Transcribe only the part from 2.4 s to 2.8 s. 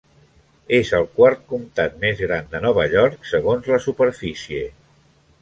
de